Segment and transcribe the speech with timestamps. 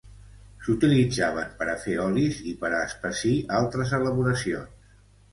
[0.67, 4.89] S'utilitzaven per a fer olis i per a espessir altres elaboracions.